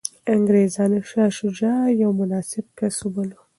انګریزانو 0.33 0.99
شاه 1.09 1.31
شجاع 1.37 1.79
یو 2.01 2.11
مناسب 2.19 2.65
کس 2.77 2.95
وباله. 3.03 3.37